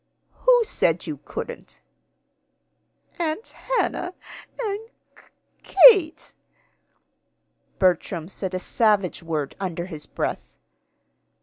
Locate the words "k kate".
5.61-6.33